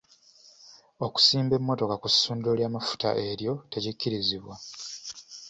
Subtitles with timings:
[1.05, 4.55] Okusimba emmotoka ku ssundiro ly'amafuta eryo tekikkirizibwa.